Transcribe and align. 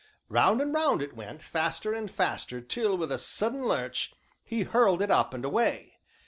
Round 0.29 0.59
and 0.61 0.73
round 0.73 1.03
it 1.03 1.13
went, 1.15 1.43
faster 1.43 1.93
and 1.93 2.09
faster, 2.09 2.59
till, 2.59 2.97
with 2.97 3.11
a 3.11 3.19
sudden 3.19 3.67
lurch, 3.67 4.11
he 4.43 4.63
hurled 4.63 4.99
it 5.03 5.11
up 5.11 5.31
and 5.31 5.45
away. 5.45 5.99